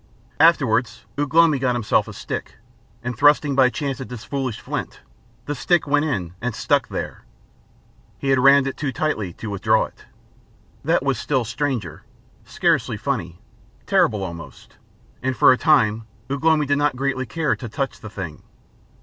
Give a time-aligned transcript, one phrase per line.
[0.39, 2.55] Afterwards, Ugh lomi got himself a stick,
[3.03, 5.01] and thrusting by chance at this foolish flint,
[5.45, 7.23] the stick went in and stuck there.
[8.17, 10.05] He had rammed it in too tightly to withdraw it.
[10.83, 12.03] That was still stranger
[12.45, 13.41] scarcely funny,
[13.85, 14.77] terrible almost,
[15.21, 18.41] and for a time Ugh lomi did not greatly care to touch the thing.